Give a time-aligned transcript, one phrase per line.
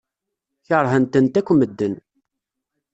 [0.67, 1.93] Keṛhen-tent akk medden.